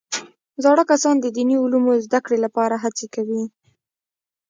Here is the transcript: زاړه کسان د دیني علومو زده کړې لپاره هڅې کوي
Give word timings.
زاړه 0.63 0.83
کسان 0.91 1.15
د 1.19 1.25
دیني 1.35 1.55
علومو 1.63 1.91
زده 2.05 2.19
کړې 2.25 2.37
لپاره 2.45 2.75
هڅې 2.83 3.07
کوي 3.15 3.43